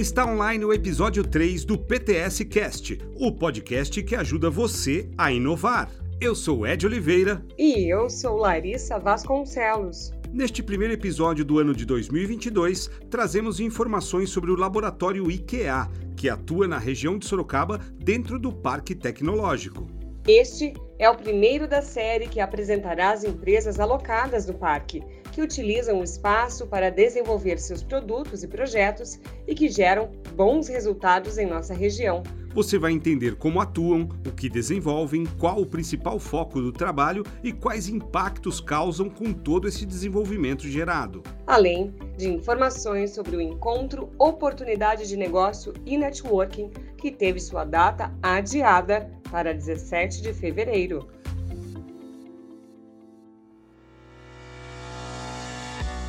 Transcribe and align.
Está 0.00 0.24
online 0.24 0.64
o 0.64 0.72
episódio 0.72 1.22
3 1.22 1.62
do 1.66 1.76
PTS 1.76 2.42
Cast, 2.46 2.98
o 3.16 3.30
podcast 3.30 4.02
que 4.02 4.16
ajuda 4.16 4.48
você 4.48 5.10
a 5.18 5.30
inovar. 5.30 5.90
Eu 6.18 6.34
sou 6.34 6.66
Ed 6.66 6.86
Oliveira. 6.86 7.44
E 7.58 7.92
eu 7.92 8.08
sou 8.08 8.38
Larissa 8.38 8.98
Vasconcelos. 8.98 10.10
Neste 10.32 10.62
primeiro 10.62 10.94
episódio 10.94 11.44
do 11.44 11.58
ano 11.58 11.74
de 11.74 11.84
2022, 11.84 12.90
trazemos 13.10 13.60
informações 13.60 14.30
sobre 14.30 14.50
o 14.50 14.56
laboratório 14.56 15.30
IKEA, 15.30 15.86
que 16.16 16.30
atua 16.30 16.66
na 16.66 16.78
região 16.78 17.18
de 17.18 17.26
Sorocaba 17.26 17.78
dentro 18.02 18.38
do 18.38 18.50
Parque 18.50 18.94
Tecnológico. 18.94 19.86
Este 20.26 20.72
é 20.98 21.10
o 21.10 21.16
primeiro 21.16 21.68
da 21.68 21.82
série 21.82 22.26
que 22.26 22.40
apresentará 22.40 23.10
as 23.10 23.22
empresas 23.22 23.78
alocadas 23.78 24.46
no 24.46 24.54
parque, 24.54 25.02
que 25.32 25.42
utilizam 25.42 26.00
o 26.00 26.04
espaço 26.04 26.66
para 26.66 26.90
desenvolver 26.90 27.58
seus 27.58 27.82
produtos 27.82 28.42
e 28.42 28.48
projetos 28.48 29.18
e 29.46 29.54
que 29.54 29.68
geram 29.68 30.10
bons 30.34 30.68
resultados 30.68 31.38
em 31.38 31.46
nossa 31.46 31.74
região. 31.74 32.22
Você 32.52 32.78
vai 32.78 32.90
entender 32.90 33.36
como 33.36 33.60
atuam, 33.60 34.08
o 34.26 34.32
que 34.32 34.48
desenvolvem, 34.48 35.24
qual 35.38 35.60
o 35.60 35.66
principal 35.66 36.18
foco 36.18 36.60
do 36.60 36.72
trabalho 36.72 37.24
e 37.44 37.52
quais 37.52 37.88
impactos 37.88 38.60
causam 38.60 39.08
com 39.08 39.32
todo 39.32 39.68
esse 39.68 39.86
desenvolvimento 39.86 40.66
gerado. 40.66 41.22
Além 41.46 41.94
de 42.16 42.28
informações 42.28 43.14
sobre 43.14 43.36
o 43.36 43.40
encontro 43.40 44.10
Oportunidade 44.18 45.06
de 45.06 45.16
Negócio 45.16 45.72
e 45.86 45.96
Networking, 45.96 46.70
que 46.96 47.12
teve 47.12 47.38
sua 47.38 47.64
data 47.64 48.12
adiada 48.20 49.08
para 49.30 49.54
17 49.54 50.20
de 50.20 50.32
fevereiro. 50.32 51.06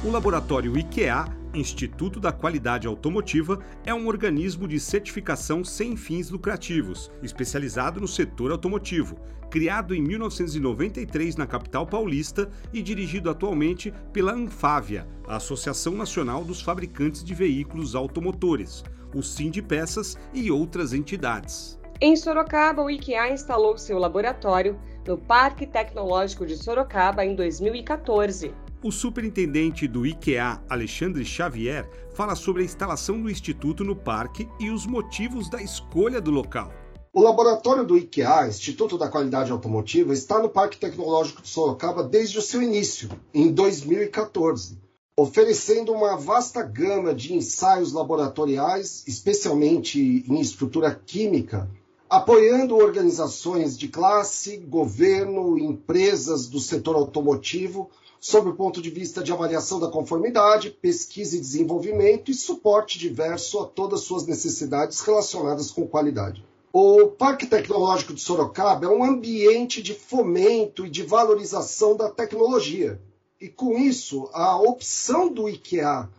O 0.04 0.10
laboratório 0.10 0.76
IKEA, 0.76 1.26
Instituto 1.54 2.20
da 2.20 2.32
Qualidade 2.32 2.88
Automotiva, 2.88 3.60
é 3.86 3.94
um 3.94 4.08
organismo 4.08 4.68
de 4.68 4.80
certificação 4.80 5.64
sem 5.64 5.96
fins 5.96 6.32
lucrativos, 6.32 7.12
especializado 7.22 8.02
no 8.02 8.08
setor 8.08 8.52
automotivo, 8.52 9.16
criado 9.52 9.94
em 9.94 10.02
1993 10.02 11.36
na 11.36 11.46
capital 11.46 11.86
paulista 11.86 12.50
e 12.74 12.82
dirigido 12.82 13.30
atualmente 13.30 13.94
pela 14.12 14.34
Anfávia, 14.34 15.08
a 15.28 15.36
Associação 15.36 15.94
Nacional 15.94 16.44
dos 16.44 16.64
Fabricantes 16.64 17.24
de 17.24 17.36
Veículos 17.36 17.94
Automotores, 17.94 18.84
o 19.14 19.22
Peças 19.62 20.18
e 20.34 20.50
outras 20.50 20.94
entidades. 20.94 21.80
Em 22.00 22.16
Sorocaba, 22.16 22.82
o 22.82 22.90
IKEA 22.90 23.32
instalou 23.32 23.78
seu 23.78 24.00
laboratório 24.00 24.80
no 25.08 25.16
Parque 25.16 25.68
Tecnológico 25.68 26.44
de 26.44 26.58
Sorocaba 26.58 27.24
em 27.24 27.36
2014. 27.36 28.52
O 28.84 28.92
superintendente 28.92 29.88
do 29.88 30.08
IKEA, 30.08 30.60
Alexandre 30.68 31.24
Xavier, 31.24 31.88
fala 32.16 32.34
sobre 32.34 32.64
a 32.64 32.66
instalação 32.66 33.22
do 33.22 33.30
instituto 33.30 33.84
no 33.84 33.96
parque 33.96 34.50
e 34.60 34.72
os 34.72 34.88
motivos 34.88 35.48
da 35.52 35.62
escolha 35.62 36.20
do 36.20 36.32
local. 36.32 36.74
O 37.14 37.22
laboratório 37.22 37.86
do 37.86 37.96
IKEA, 37.96 38.48
Instituto 38.48 38.98
da 38.98 39.08
Qualidade 39.08 39.52
Automotiva, 39.52 40.14
está 40.14 40.40
no 40.40 40.50
Parque 40.50 40.80
Tecnológico 40.80 41.44
de 41.44 41.50
Sorocaba 41.50 42.04
desde 42.04 42.40
o 42.40 42.42
seu 42.42 42.60
início, 42.60 43.08
em 43.32 43.52
2014, 43.52 44.80
oferecendo 45.16 45.92
uma 45.92 46.18
vasta 46.18 46.64
gama 46.64 47.14
de 47.14 47.36
ensaios 47.36 47.94
laboratoriais, 47.94 49.04
especialmente 49.06 50.26
em 50.28 50.42
estrutura 50.42 51.00
química, 51.06 51.70
apoiando 52.12 52.76
organizações 52.76 53.78
de 53.78 53.88
classe, 53.88 54.58
governo, 54.58 55.58
empresas 55.58 56.46
do 56.46 56.60
setor 56.60 56.98
automotivo 56.98 57.90
sob 58.20 58.50
o 58.50 58.54
ponto 58.54 58.82
de 58.82 58.90
vista 58.90 59.24
de 59.24 59.32
avaliação 59.32 59.80
da 59.80 59.88
conformidade, 59.88 60.72
pesquisa 60.72 61.38
e 61.38 61.40
desenvolvimento 61.40 62.30
e 62.30 62.34
suporte 62.34 63.00
diverso 63.00 63.62
a 63.62 63.66
todas 63.66 64.02
suas 64.02 64.28
necessidades 64.28 65.00
relacionadas 65.00 65.72
com 65.72 65.88
qualidade. 65.88 66.46
O 66.74 67.08
Parque 67.08 67.46
Tecnológico 67.46 68.14
de 68.14 68.20
Sorocaba 68.20 68.88
é 68.88 68.90
um 68.90 69.06
ambiente 69.06 69.82
de 69.82 69.94
fomento 69.94 70.86
e 70.86 70.90
de 70.90 71.04
valorização 71.04 71.96
da 71.96 72.10
tecnologia. 72.10 73.02
E 73.40 73.48
com 73.48 73.78
isso, 73.78 74.30
a 74.34 74.58
opção 74.58 75.32
do 75.32 75.48
IKEA 75.48 76.10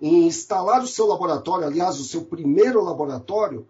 em 0.00 0.26
instalar 0.26 0.82
o 0.82 0.88
seu 0.88 1.06
laboratório, 1.06 1.68
aliás, 1.68 2.00
o 2.00 2.04
seu 2.04 2.22
primeiro 2.22 2.82
laboratório, 2.82 3.64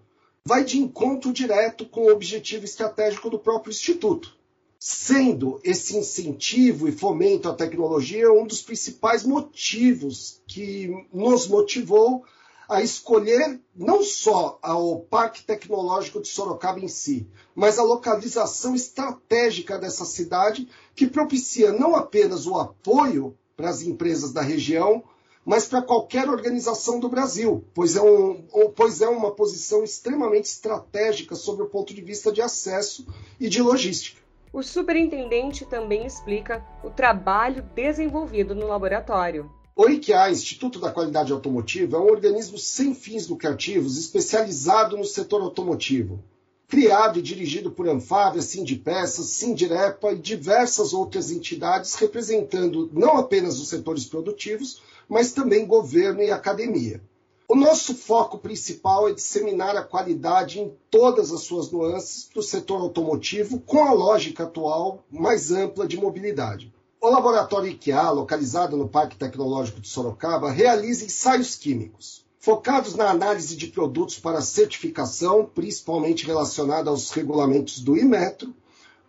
vai 0.46 0.64
de 0.64 0.78
encontro 0.78 1.32
direto 1.32 1.84
com 1.84 2.02
o 2.02 2.12
objetivo 2.12 2.64
estratégico 2.64 3.28
do 3.28 3.38
próprio 3.38 3.72
Instituto 3.72 4.36
sendo 4.78 5.58
esse 5.64 5.96
incentivo 5.96 6.86
e 6.86 6.92
fomento 6.92 7.48
à 7.48 7.54
tecnologia 7.54 8.30
um 8.30 8.46
dos 8.46 8.62
principais 8.62 9.24
motivos 9.24 10.40
que 10.46 10.88
nos 11.12 11.48
motivou 11.48 12.24
a 12.68 12.80
escolher 12.82 13.60
não 13.74 14.04
só 14.04 14.58
o 14.62 15.00
Parque 15.00 15.42
Tecnológico 15.42 16.20
de 16.20 16.28
Sorocaba 16.28 16.78
em 16.80 16.88
si, 16.88 17.28
mas 17.54 17.78
a 17.78 17.82
localização 17.82 18.74
estratégica 18.74 19.78
dessa 19.78 20.04
cidade, 20.04 20.68
que 20.94 21.06
propicia 21.06 21.72
não 21.72 21.94
apenas 21.96 22.46
o 22.46 22.56
apoio 22.56 23.36
para 23.56 23.70
as 23.70 23.82
empresas 23.82 24.32
da 24.32 24.42
região, 24.42 25.02
mas 25.46 25.64
para 25.68 25.80
qualquer 25.80 26.28
organização 26.28 26.98
do 26.98 27.08
Brasil, 27.08 27.64
pois 27.72 27.94
é, 27.94 28.02
um, 28.02 28.42
pois 28.74 29.00
é 29.00 29.08
uma 29.08 29.30
posição 29.30 29.84
extremamente 29.84 30.46
estratégica 30.46 31.36
sobre 31.36 31.62
o 31.62 31.68
ponto 31.68 31.94
de 31.94 32.02
vista 32.02 32.32
de 32.32 32.42
acesso 32.42 33.06
e 33.38 33.48
de 33.48 33.62
logística. 33.62 34.20
O 34.52 34.60
superintendente 34.60 35.64
também 35.64 36.04
explica 36.04 36.66
o 36.82 36.90
trabalho 36.90 37.62
desenvolvido 37.76 38.56
no 38.56 38.66
laboratório. 38.66 39.48
O 39.76 39.88
IKEA, 39.88 40.30
Instituto 40.30 40.80
da 40.80 40.90
Qualidade 40.90 41.32
Automotiva, 41.32 41.98
é 41.98 42.00
um 42.00 42.10
organismo 42.10 42.58
sem 42.58 42.92
fins 42.94 43.28
lucrativos 43.28 43.98
especializado 43.98 44.96
no 44.96 45.04
setor 45.04 45.42
automotivo. 45.42 46.24
Criado 46.68 47.20
e 47.20 47.22
dirigido 47.22 47.70
por 47.70 47.88
Anfávia, 47.88 48.42
Sindipeças, 48.42 49.26
Sindirepa 49.26 50.12
e 50.12 50.18
diversas 50.18 50.92
outras 50.92 51.30
entidades 51.30 51.94
representando 51.94 52.90
não 52.92 53.16
apenas 53.18 53.60
os 53.60 53.68
setores 53.68 54.04
produtivos, 54.04 54.82
mas 55.08 55.30
também 55.30 55.64
governo 55.64 56.22
e 56.22 56.30
academia. 56.32 57.00
O 57.48 57.54
nosso 57.54 57.94
foco 57.94 58.38
principal 58.38 59.08
é 59.08 59.12
disseminar 59.12 59.76
a 59.76 59.84
qualidade 59.84 60.58
em 60.58 60.74
todas 60.90 61.30
as 61.30 61.42
suas 61.42 61.70
nuances 61.70 62.28
do 62.34 62.42
setor 62.42 62.80
automotivo 62.80 63.60
com 63.60 63.84
a 63.84 63.92
lógica 63.92 64.42
atual 64.42 65.04
mais 65.08 65.52
ampla 65.52 65.86
de 65.86 65.96
mobilidade. 65.96 66.74
O 67.00 67.08
laboratório 67.08 67.70
IKEA, 67.70 68.10
localizado 68.10 68.76
no 68.76 68.88
Parque 68.88 69.16
Tecnológico 69.16 69.80
de 69.80 69.88
Sorocaba, 69.88 70.50
realiza 70.50 71.04
ensaios 71.04 71.54
químicos, 71.54 72.25
focados 72.46 72.94
na 72.94 73.10
análise 73.10 73.56
de 73.56 73.66
produtos 73.66 74.20
para 74.20 74.40
certificação, 74.40 75.50
principalmente 75.52 76.24
relacionada 76.24 76.88
aos 76.88 77.10
regulamentos 77.10 77.80
do 77.80 77.96
Imetro, 77.96 78.54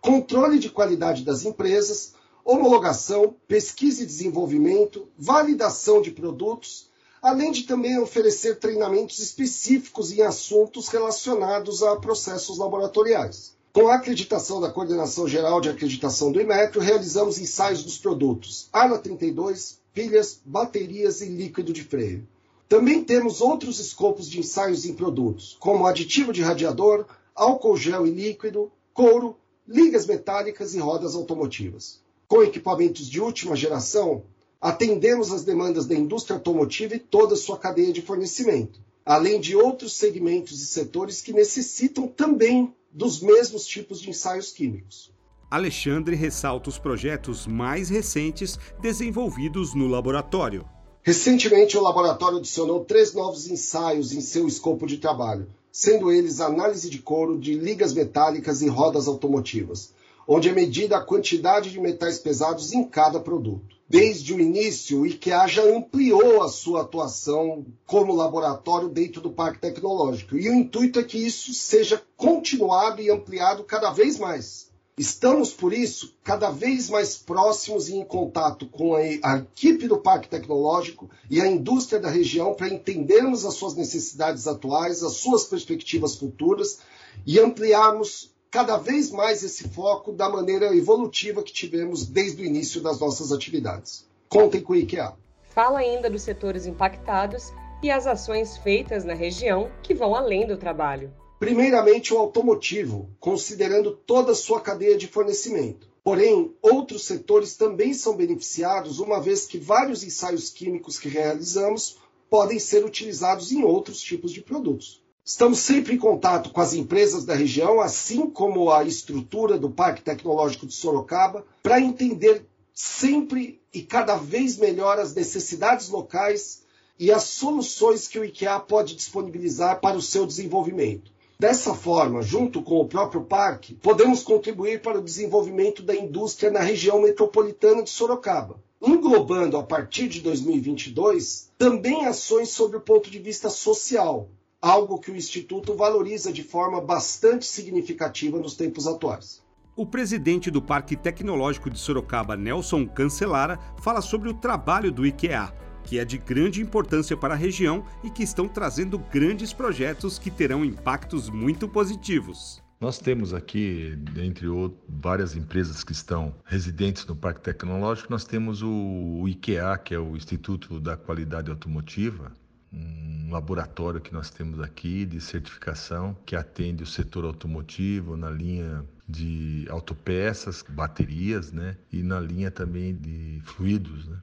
controle 0.00 0.58
de 0.58 0.68
qualidade 0.68 1.22
das 1.22 1.44
empresas, 1.44 2.14
homologação, 2.44 3.36
pesquisa 3.46 4.02
e 4.02 4.06
desenvolvimento, 4.06 5.06
validação 5.16 6.02
de 6.02 6.10
produtos 6.10 6.88
além 7.22 7.52
de 7.52 7.62
também 7.62 7.96
oferecer 8.00 8.58
treinamentos 8.58 9.20
específicos 9.20 10.10
em 10.10 10.22
assuntos 10.22 10.88
relacionados 10.88 11.80
a 11.84 11.94
processos 11.94 12.58
laboratoriais. 12.58 13.56
Com 13.72 13.86
a 13.86 13.94
acreditação 13.94 14.60
da 14.60 14.70
Coordenação 14.70 15.28
Geral 15.28 15.60
de 15.60 15.68
Acreditação 15.68 16.32
do 16.32 16.40
IMETRO, 16.40 16.80
realizamos 16.80 17.38
ensaios 17.38 17.84
dos 17.84 17.98
produtos 17.98 18.68
ANA 18.72 18.98
32, 18.98 19.78
pilhas, 19.94 20.40
baterias 20.44 21.20
e 21.20 21.26
líquido 21.26 21.72
de 21.72 21.84
freio. 21.84 22.26
Também 22.68 23.02
temos 23.02 23.40
outros 23.40 23.80
escopos 23.80 24.28
de 24.28 24.38
ensaios 24.38 24.84
em 24.84 24.92
produtos, 24.92 25.56
como 25.58 25.86
aditivo 25.86 26.32
de 26.32 26.42
radiador, 26.42 27.06
álcool 27.34 27.76
gel 27.78 28.06
e 28.06 28.10
líquido, 28.10 28.70
couro, 28.92 29.36
ligas 29.66 30.06
metálicas 30.06 30.74
e 30.74 30.78
rodas 30.78 31.14
automotivas. 31.14 32.00
Com 32.26 32.42
equipamentos 32.42 33.08
de 33.08 33.22
última 33.22 33.56
geração, 33.56 34.22
atendemos 34.60 35.32
as 35.32 35.44
demandas 35.44 35.86
da 35.86 35.94
indústria 35.94 36.36
automotiva 36.36 36.94
e 36.94 36.98
toda 36.98 37.34
a 37.34 37.38
sua 37.38 37.56
cadeia 37.56 37.92
de 37.92 38.02
fornecimento, 38.02 38.80
além 39.02 39.40
de 39.40 39.56
outros 39.56 39.94
segmentos 39.94 40.60
e 40.60 40.66
setores 40.66 41.22
que 41.22 41.32
necessitam 41.32 42.06
também 42.06 42.74
dos 42.92 43.22
mesmos 43.22 43.66
tipos 43.66 43.98
de 43.98 44.10
ensaios 44.10 44.52
químicos. 44.52 45.10
Alexandre 45.50 46.14
ressalta 46.14 46.68
os 46.68 46.78
projetos 46.78 47.46
mais 47.46 47.88
recentes 47.88 48.58
desenvolvidos 48.82 49.74
no 49.74 49.86
laboratório. 49.86 50.66
Recentemente, 51.02 51.76
o 51.76 51.82
laboratório 51.82 52.38
adicionou 52.38 52.84
três 52.84 53.14
novos 53.14 53.48
ensaios 53.48 54.12
em 54.12 54.20
seu 54.20 54.46
escopo 54.46 54.86
de 54.86 54.98
trabalho, 54.98 55.48
sendo 55.72 56.12
eles 56.12 56.40
análise 56.40 56.90
de 56.90 56.98
couro 56.98 57.38
de 57.38 57.54
ligas 57.54 57.92
metálicas 57.92 58.60
e 58.62 58.68
rodas 58.68 59.08
automotivas, 59.08 59.92
onde 60.26 60.48
é 60.48 60.52
medida 60.52 60.96
a 60.96 61.04
quantidade 61.04 61.70
de 61.70 61.80
metais 61.80 62.18
pesados 62.18 62.72
em 62.72 62.84
cada 62.84 63.18
produto. 63.18 63.78
Desde 63.88 64.34
o 64.34 64.40
início, 64.40 65.00
o 65.00 65.06
IKEA 65.06 65.48
já 65.48 65.62
ampliou 65.62 66.42
a 66.42 66.48
sua 66.48 66.82
atuação 66.82 67.64
como 67.86 68.14
laboratório 68.14 68.90
dentro 68.90 69.22
do 69.22 69.30
Parque 69.30 69.60
Tecnológico. 69.60 70.36
E 70.36 70.50
o 70.50 70.54
intuito 70.54 70.98
é 70.98 71.02
que 71.02 71.16
isso 71.16 71.54
seja 71.54 72.02
continuado 72.14 73.00
e 73.00 73.10
ampliado 73.10 73.64
cada 73.64 73.90
vez 73.90 74.18
mais. 74.18 74.67
Estamos, 74.98 75.52
por 75.52 75.72
isso, 75.72 76.12
cada 76.24 76.50
vez 76.50 76.90
mais 76.90 77.16
próximos 77.16 77.88
e 77.88 77.94
em 77.94 78.04
contato 78.04 78.66
com 78.66 78.96
a, 78.96 79.02
equipe 79.04 79.86
do 79.86 79.98
Parque 79.98 80.28
Tecnológico 80.28 81.08
e 81.30 81.40
a 81.40 81.46
indústria 81.46 82.00
da 82.00 82.10
região 82.10 82.52
para 82.52 82.68
entendermos 82.68 83.46
as 83.46 83.54
suas 83.54 83.76
necessidades 83.76 84.48
atuais, 84.48 85.04
as 85.04 85.14
suas 85.14 85.44
perspectivas 85.44 86.16
futuras 86.16 86.80
e 87.24 87.38
ampliarmos 87.38 88.34
cada 88.50 88.76
vez 88.76 89.12
mais 89.12 89.44
esse 89.44 89.68
foco 89.68 90.12
da 90.12 90.28
maneira 90.28 90.74
evolutiva 90.74 91.44
que 91.44 91.52
tivemos 91.52 92.04
desde 92.04 92.42
o 92.42 92.44
início 92.44 92.82
das 92.82 92.98
nossas 92.98 93.30
atividades. 93.30 94.04
Contem 94.28 94.60
com 94.60 94.72
o 94.72 94.76
IKEA. 94.76 95.12
Fala 95.50 95.78
ainda 95.78 96.10
dos 96.10 96.22
setores 96.22 96.66
impactados 96.66 97.52
e 97.84 97.88
as 97.88 98.04
ações 98.08 98.56
feitas 98.56 99.04
na 99.04 99.14
região 99.14 99.70
que 99.80 99.94
vão 99.94 100.12
além 100.12 100.44
do 100.44 100.56
trabalho. 100.56 101.12
Primeiramente, 101.38 102.12
o 102.12 102.18
automotivo, 102.18 103.08
considerando 103.20 103.92
toda 103.92 104.32
a 104.32 104.34
sua 104.34 104.60
cadeia 104.60 104.98
de 104.98 105.06
fornecimento. 105.06 105.88
Porém, 106.02 106.52
outros 106.60 107.04
setores 107.04 107.56
também 107.56 107.94
são 107.94 108.16
beneficiados, 108.16 108.98
uma 108.98 109.20
vez 109.20 109.46
que 109.46 109.56
vários 109.56 110.02
ensaios 110.02 110.50
químicos 110.50 110.98
que 110.98 111.08
realizamos 111.08 111.96
podem 112.28 112.58
ser 112.58 112.84
utilizados 112.84 113.52
em 113.52 113.62
outros 113.62 114.00
tipos 114.00 114.32
de 114.32 114.40
produtos. 114.40 115.00
Estamos 115.24 115.60
sempre 115.60 115.94
em 115.94 115.98
contato 115.98 116.50
com 116.50 116.60
as 116.60 116.72
empresas 116.72 117.24
da 117.24 117.34
região, 117.34 117.80
assim 117.80 118.28
como 118.30 118.72
a 118.72 118.82
estrutura 118.82 119.58
do 119.58 119.70
Parque 119.70 120.02
Tecnológico 120.02 120.66
de 120.66 120.74
Sorocaba, 120.74 121.46
para 121.62 121.80
entender 121.80 122.46
sempre 122.74 123.60
e 123.72 123.82
cada 123.82 124.16
vez 124.16 124.56
melhor 124.56 124.98
as 124.98 125.14
necessidades 125.14 125.88
locais 125.88 126.62
e 126.98 127.12
as 127.12 127.24
soluções 127.24 128.08
que 128.08 128.18
o 128.18 128.24
IKEA 128.24 128.58
pode 128.58 128.96
disponibilizar 128.96 129.80
para 129.80 129.96
o 129.96 130.02
seu 130.02 130.26
desenvolvimento. 130.26 131.12
Dessa 131.40 131.72
forma, 131.72 132.20
junto 132.20 132.60
com 132.60 132.80
o 132.80 132.88
próprio 132.88 133.22
parque, 133.22 133.76
podemos 133.76 134.24
contribuir 134.24 134.82
para 134.82 134.98
o 134.98 135.04
desenvolvimento 135.04 135.84
da 135.84 135.94
indústria 135.94 136.50
na 136.50 136.58
região 136.58 137.00
metropolitana 137.00 137.80
de 137.80 137.90
Sorocaba, 137.90 138.60
englobando 138.82 139.56
a 139.56 139.62
partir 139.62 140.08
de 140.08 140.20
2022 140.20 141.52
também 141.56 142.06
ações 142.06 142.48
sob 142.48 142.76
o 142.76 142.80
ponto 142.80 143.08
de 143.08 143.20
vista 143.20 143.48
social, 143.48 144.28
algo 144.60 144.98
que 144.98 145.12
o 145.12 145.16
Instituto 145.16 145.76
valoriza 145.76 146.32
de 146.32 146.42
forma 146.42 146.80
bastante 146.80 147.46
significativa 147.46 148.36
nos 148.36 148.56
tempos 148.56 148.88
atuais. 148.88 149.40
O 149.76 149.86
presidente 149.86 150.50
do 150.50 150.60
Parque 150.60 150.96
Tecnológico 150.96 151.70
de 151.70 151.78
Sorocaba, 151.78 152.36
Nelson 152.36 152.84
Cancelara, 152.84 153.60
fala 153.80 154.00
sobre 154.00 154.28
o 154.28 154.34
trabalho 154.34 154.90
do 154.90 155.06
IKEA 155.06 155.54
que 155.88 155.98
é 155.98 156.04
de 156.04 156.18
grande 156.18 156.60
importância 156.60 157.16
para 157.16 157.32
a 157.32 157.36
região 157.36 157.82
e 158.04 158.10
que 158.10 158.22
estão 158.22 158.46
trazendo 158.46 158.98
grandes 158.98 159.54
projetos 159.54 160.18
que 160.18 160.30
terão 160.30 160.62
impactos 160.62 161.30
muito 161.30 161.66
positivos. 161.66 162.62
Nós 162.78 162.98
temos 162.98 163.32
aqui, 163.32 163.98
entre 164.16 164.46
outros, 164.46 164.80
várias 164.86 165.34
empresas 165.34 165.82
que 165.82 165.92
estão 165.92 166.34
residentes 166.44 167.06
no 167.06 167.16
Parque 167.16 167.40
Tecnológico, 167.40 168.10
nós 168.10 168.24
temos 168.24 168.62
o 168.62 169.24
IKEA, 169.26 169.78
que 169.78 169.94
é 169.94 169.98
o 169.98 170.14
Instituto 170.14 170.78
da 170.78 170.94
Qualidade 170.94 171.50
Automotiva, 171.50 172.32
um 172.70 173.30
laboratório 173.32 174.00
que 174.00 174.12
nós 174.12 174.28
temos 174.28 174.60
aqui 174.60 175.06
de 175.06 175.22
certificação 175.22 176.14
que 176.26 176.36
atende 176.36 176.82
o 176.82 176.86
setor 176.86 177.24
automotivo 177.24 178.14
na 178.14 178.30
linha 178.30 178.84
de 179.08 179.66
autopeças, 179.70 180.62
baterias, 180.68 181.50
né? 181.50 181.78
E 181.90 182.02
na 182.02 182.20
linha 182.20 182.50
também 182.50 182.94
de 182.94 183.40
fluidos, 183.42 184.06
né? 184.06 184.18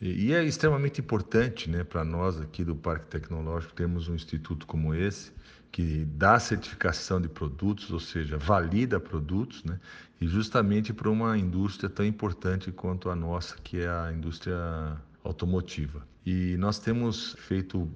E 0.00 0.32
é 0.32 0.42
extremamente 0.42 1.00
importante 1.02 1.68
né, 1.68 1.84
para 1.84 2.02
nós 2.02 2.40
aqui 2.40 2.64
do 2.64 2.74
Parque 2.74 3.06
Tecnológico 3.06 3.74
termos 3.74 4.08
um 4.08 4.14
instituto 4.14 4.66
como 4.66 4.94
esse, 4.94 5.30
que 5.70 6.06
dá 6.16 6.38
certificação 6.38 7.20
de 7.20 7.28
produtos, 7.28 7.90
ou 7.90 8.00
seja, 8.00 8.38
valida 8.38 8.98
produtos, 8.98 9.62
né, 9.62 9.78
e 10.18 10.26
justamente 10.26 10.94
para 10.94 11.10
uma 11.10 11.36
indústria 11.36 11.90
tão 11.90 12.04
importante 12.04 12.72
quanto 12.72 13.10
a 13.10 13.14
nossa, 13.14 13.56
que 13.62 13.80
é 13.80 13.88
a 13.88 14.10
indústria 14.10 14.96
automotiva. 15.22 16.06
E 16.24 16.56
nós 16.56 16.78
temos 16.78 17.36
feito 17.38 17.86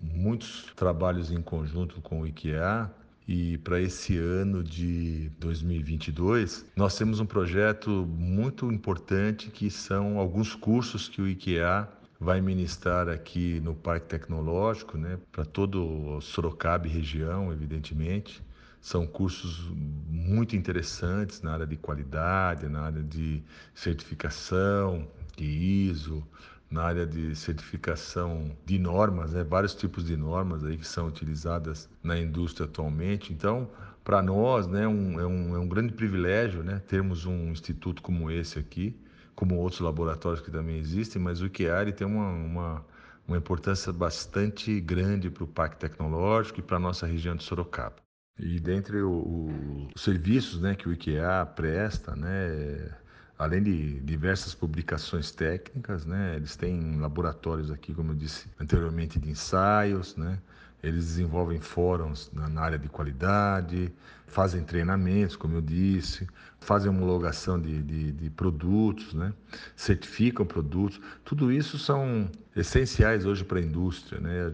muitos 0.00 0.72
trabalhos 0.74 1.30
em 1.30 1.40
conjunto 1.40 2.00
com 2.00 2.22
o 2.22 2.26
IKEA, 2.26 2.90
e 3.26 3.56
para 3.58 3.80
esse 3.80 4.18
ano 4.18 4.62
de 4.62 5.30
2022, 5.38 6.66
nós 6.76 6.96
temos 6.96 7.20
um 7.20 7.26
projeto 7.26 7.90
muito 8.06 8.70
importante 8.70 9.50
que 9.50 9.70
são 9.70 10.18
alguns 10.18 10.54
cursos 10.54 11.08
que 11.08 11.22
o 11.22 11.28
IKEA 11.28 11.88
vai 12.20 12.40
ministrar 12.40 13.08
aqui 13.08 13.60
no 13.60 13.74
Parque 13.74 14.08
Tecnológico, 14.08 14.98
né, 14.98 15.18
para 15.32 15.44
todo 15.44 16.20
Sorocaba 16.20 16.86
e 16.86 16.90
região, 16.90 17.52
evidentemente. 17.52 18.42
São 18.80 19.06
cursos 19.06 19.70
muito 20.06 20.54
interessantes 20.54 21.40
na 21.40 21.54
área 21.54 21.66
de 21.66 21.76
qualidade, 21.76 22.68
na 22.68 22.82
área 22.82 23.02
de 23.02 23.42
certificação, 23.74 25.08
de 25.36 25.44
ISO, 25.44 26.22
na 26.74 26.82
área 26.82 27.06
de 27.06 27.36
certificação 27.36 28.50
de 28.66 28.80
normas, 28.80 29.32
né? 29.32 29.44
vários 29.44 29.74
tipos 29.76 30.04
de 30.04 30.16
normas 30.16 30.64
aí 30.64 30.76
que 30.76 30.86
são 30.86 31.06
utilizadas 31.06 31.88
na 32.02 32.18
indústria 32.18 32.66
atualmente. 32.66 33.32
Então, 33.32 33.70
para 34.02 34.20
nós, 34.20 34.66
né, 34.66 34.86
um, 34.86 35.20
é, 35.20 35.24
um, 35.24 35.54
é 35.54 35.58
um 35.58 35.68
grande 35.68 35.92
privilégio 35.92 36.64
né, 36.64 36.82
termos 36.88 37.26
um 37.26 37.50
instituto 37.50 38.02
como 38.02 38.28
esse 38.28 38.58
aqui, 38.58 39.00
como 39.36 39.54
outros 39.54 39.80
laboratórios 39.80 40.44
que 40.44 40.50
também 40.50 40.76
existem, 40.78 41.22
mas 41.22 41.40
o 41.40 41.46
IKEA 41.46 41.92
tem 41.92 42.06
uma, 42.06 42.28
uma, 42.28 42.86
uma 43.26 43.36
importância 43.36 43.92
bastante 43.92 44.80
grande 44.80 45.30
para 45.30 45.44
o 45.44 45.48
Parque 45.48 45.76
Tecnológico 45.76 46.58
e 46.58 46.62
para 46.62 46.76
a 46.76 46.80
nossa 46.80 47.06
região 47.06 47.36
de 47.36 47.44
Sorocaba. 47.44 47.96
E 48.36 48.58
dentre 48.58 49.00
os 49.00 50.02
serviços 50.02 50.60
né, 50.60 50.74
que 50.74 50.88
o 50.88 50.92
IKEA 50.92 51.46
presta, 51.54 52.16
né, 52.16 52.92
além 53.44 53.62
de 53.62 54.00
diversas 54.00 54.54
publicações 54.54 55.30
técnicas, 55.30 56.04
né? 56.06 56.36
Eles 56.36 56.56
têm 56.56 56.98
laboratórios 56.98 57.70
aqui, 57.70 57.94
como 57.94 58.12
eu 58.12 58.16
disse 58.16 58.48
anteriormente, 58.58 59.18
de 59.18 59.30
ensaios, 59.30 60.16
né? 60.16 60.38
Eles 60.84 61.06
desenvolvem 61.06 61.60
fóruns 61.60 62.30
na 62.32 62.60
área 62.60 62.78
de 62.78 62.88
qualidade, 62.88 63.92
fazem 64.26 64.64
treinamentos, 64.64 65.36
como 65.36 65.54
eu 65.54 65.60
disse, 65.62 66.26
fazem 66.58 66.90
homologação 66.90 67.60
de, 67.60 67.82
de, 67.82 68.12
de, 68.12 68.30
produtos, 68.30 69.14
né? 69.14 69.32
certificam 69.76 70.44
produtos. 70.44 71.00
Tudo 71.24 71.52
isso 71.52 71.78
são 71.78 72.28
essenciais 72.56 73.24
hoje 73.24 73.44
para 73.44 73.60
a 73.60 73.62
indústria. 73.62 74.20
Né? 74.20 74.52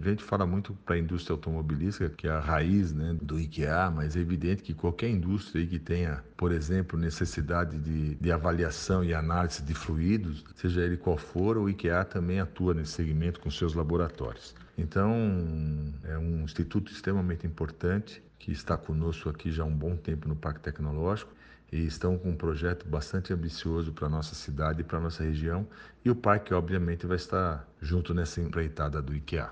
A 0.00 0.08
gente 0.08 0.24
fala 0.24 0.46
muito 0.46 0.72
para 0.84 0.94
a 0.94 0.98
indústria 0.98 1.34
automobilística, 1.34 2.08
que 2.08 2.26
é 2.26 2.30
a 2.30 2.40
raiz 2.40 2.92
né, 2.92 3.16
do 3.20 3.38
IKEA, 3.38 3.90
mas 3.90 4.16
é 4.16 4.20
evidente 4.20 4.62
que 4.62 4.72
qualquer 4.72 5.10
indústria 5.10 5.66
que 5.66 5.78
tenha, 5.78 6.24
por 6.36 6.50
exemplo, 6.50 6.98
necessidade 6.98 7.78
de, 7.78 8.14
de 8.14 8.32
avaliação 8.32 9.04
e 9.04 9.12
análise 9.12 9.62
de 9.62 9.74
fluidos, 9.74 10.44
seja 10.56 10.80
ele 10.80 10.96
qual 10.96 11.18
for, 11.18 11.58
o 11.58 11.68
IKEA 11.68 12.04
também 12.04 12.40
atua 12.40 12.72
nesse 12.72 12.92
segmento 12.92 13.40
com 13.40 13.50
seus 13.50 13.74
laboratórios. 13.74 14.54
Então, 14.78 15.12
é 16.04 16.16
um 16.16 16.44
instituto 16.44 16.92
extremamente 16.92 17.44
importante 17.44 18.22
que 18.38 18.52
está 18.52 18.76
conosco 18.76 19.28
aqui 19.28 19.50
já 19.50 19.64
há 19.64 19.66
um 19.66 19.74
bom 19.74 19.96
tempo 19.96 20.28
no 20.28 20.36
Parque 20.36 20.60
Tecnológico 20.60 21.32
e 21.72 21.84
estão 21.84 22.16
com 22.16 22.30
um 22.30 22.36
projeto 22.36 22.86
bastante 22.88 23.32
ambicioso 23.32 23.92
para 23.92 24.06
a 24.06 24.08
nossa 24.08 24.36
cidade 24.36 24.80
e 24.80 24.84
para 24.84 24.98
a 24.98 25.00
nossa 25.00 25.24
região. 25.24 25.66
E 26.04 26.08
o 26.08 26.14
parque, 26.14 26.54
obviamente, 26.54 27.06
vai 27.06 27.16
estar 27.16 27.68
junto 27.80 28.14
nessa 28.14 28.40
empreitada 28.40 29.02
do 29.02 29.14
IKEA. 29.14 29.50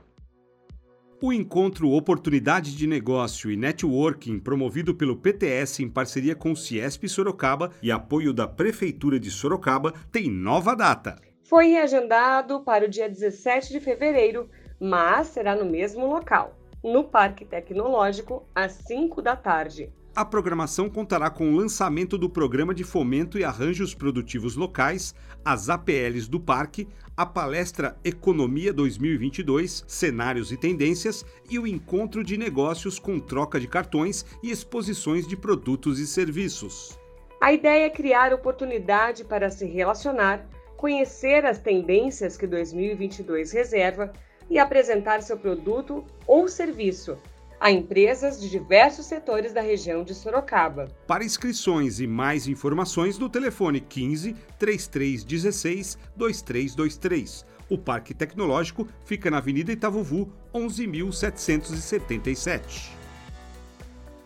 O 1.21 1.33
encontro 1.33 1.91
Oportunidade 1.91 2.77
de 2.77 2.87
Negócio 2.87 3.50
e 3.50 3.57
Networking, 3.57 4.39
promovido 4.39 4.95
pelo 4.95 5.17
PTS 5.17 5.83
em 5.83 5.89
parceria 5.89 6.37
com 6.37 6.53
o 6.53 6.57
Ciesp 6.57 7.09
Sorocaba 7.09 7.73
e 7.83 7.91
apoio 7.91 8.33
da 8.33 8.47
Prefeitura 8.47 9.19
de 9.19 9.31
Sorocaba, 9.31 9.93
tem 10.12 10.31
nova 10.31 10.77
data. 10.77 11.17
Foi 11.43 11.67
reagendado 11.67 12.61
para 12.61 12.85
o 12.85 12.89
dia 12.89 13.09
17 13.09 13.73
de 13.73 13.81
fevereiro 13.81 14.49
mas 14.80 15.28
será 15.28 15.54
no 15.54 15.64
mesmo 15.64 16.06
local, 16.06 16.54
no 16.83 17.04
Parque 17.04 17.45
Tecnológico, 17.45 18.45
às 18.54 18.73
5 18.73 19.21
da 19.23 19.37
tarde. 19.37 19.92
A 20.16 20.25
programação 20.25 20.88
contará 20.88 21.28
com 21.28 21.52
o 21.52 21.56
lançamento 21.56 22.16
do 22.16 22.30
Programa 22.30 22.73
de 22.73 22.83
Fomento 22.83 23.38
e 23.38 23.45
Arranjos 23.45 23.95
Produtivos 23.95 24.56
Locais, 24.56 25.14
as 25.45 25.68
APLs 25.68 26.26
do 26.26 26.40
Parque, 26.40 26.88
a 27.14 27.26
palestra 27.26 27.99
Economia 28.02 28.73
2022, 28.73 29.85
Cenários 29.87 30.50
e 30.50 30.56
Tendências 30.56 31.23
e 31.50 31.59
o 31.59 31.66
encontro 31.66 32.25
de 32.25 32.38
negócios 32.38 32.99
com 32.99 33.21
troca 33.21 33.61
de 33.61 33.68
cartões 33.68 34.25
e 34.42 34.50
exposições 34.50 35.26
de 35.26 35.37
produtos 35.37 35.99
e 35.99 36.06
serviços. 36.06 36.99
A 37.38 37.52
ideia 37.52 37.85
é 37.85 37.90
criar 37.90 38.33
oportunidade 38.33 39.23
para 39.23 39.50
se 39.50 39.66
relacionar, 39.66 40.49
conhecer 40.78 41.45
as 41.45 41.59
tendências 41.59 42.38
que 42.38 42.47
2022 42.47 43.52
reserva 43.52 44.11
e 44.49 44.59
apresentar 44.59 45.23
seu 45.23 45.37
produto 45.37 46.05
ou 46.26 46.49
serviço 46.49 47.19
a 47.59 47.71
empresas 47.71 48.38
de 48.41 48.50
diversos 48.50 49.07
setores 49.07 49.53
da 49.53 49.61
região 49.61 50.05
de 50.05 50.15
Sorocaba. 50.15 50.88
Para 51.07 51.25
inscrições 51.25 52.00
e 52.00 52.07
mais 52.07 52.47
informações 52.47 53.19
no 53.19 53.29
telefone 53.29 53.81
15 53.81 54.37
3316 54.59 55.99
2323. 56.15 57.45
O 57.69 57.76
Parque 57.76 58.15
Tecnológico 58.15 58.87
fica 59.05 59.29
na 59.31 59.38
Avenida 59.38 59.73
Itavuvu, 59.73 60.33
11.777. 60.55 62.91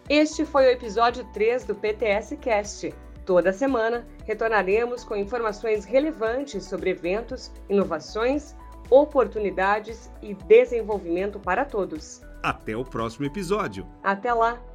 Este 0.09 0.45
foi 0.45 0.67
o 0.67 0.71
episódio 0.71 1.25
3 1.33 1.65
do 1.65 1.75
PTS 1.75 2.37
Cast. 2.37 2.93
Toda 3.25 3.53
semana 3.53 4.07
retornaremos 4.27 5.05
com 5.05 5.15
informações 5.15 5.85
relevantes 5.85 6.65
sobre 6.65 6.91
eventos, 6.91 7.53
inovações, 7.69 8.57
oportunidades 8.91 10.13
e 10.21 10.35
desenvolvimento 10.35 11.39
para 11.39 11.65
todos. 11.65 12.23
Até 12.43 12.77
o 12.77 12.85
próximo 12.85 13.27
episódio. 13.27 13.87
Até 14.03 14.33
lá! 14.33 14.70